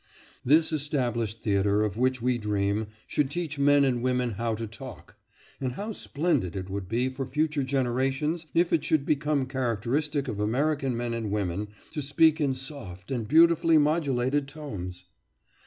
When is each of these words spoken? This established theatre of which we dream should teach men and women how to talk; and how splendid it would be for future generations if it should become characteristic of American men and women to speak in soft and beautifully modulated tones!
This 0.43 0.73
established 0.73 1.43
theatre 1.43 1.83
of 1.83 1.95
which 1.95 2.23
we 2.23 2.39
dream 2.39 2.87
should 3.05 3.29
teach 3.29 3.59
men 3.59 3.85
and 3.85 4.01
women 4.01 4.31
how 4.31 4.55
to 4.55 4.65
talk; 4.65 5.15
and 5.59 5.73
how 5.73 5.91
splendid 5.91 6.55
it 6.55 6.71
would 6.71 6.89
be 6.89 7.07
for 7.07 7.23
future 7.23 7.61
generations 7.61 8.47
if 8.55 8.73
it 8.73 8.83
should 8.83 9.05
become 9.05 9.45
characteristic 9.45 10.27
of 10.27 10.39
American 10.39 10.97
men 10.97 11.13
and 11.13 11.29
women 11.29 11.67
to 11.91 12.01
speak 12.01 12.41
in 12.41 12.55
soft 12.55 13.11
and 13.11 13.27
beautifully 13.27 13.77
modulated 13.77 14.47
tones! 14.47 15.05